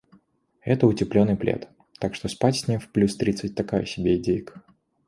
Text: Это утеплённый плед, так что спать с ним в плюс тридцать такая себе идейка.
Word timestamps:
Это 0.63 0.87
утеплённый 0.87 1.35
плед, 1.37 1.69
так 1.99 2.15
что 2.15 2.27
спать 2.27 2.55
с 2.55 2.67
ним 2.67 2.79
в 2.79 2.91
плюс 2.91 3.15
тридцать 3.15 3.53
такая 3.53 3.85
себе 3.85 4.17
идейка. 4.17 4.63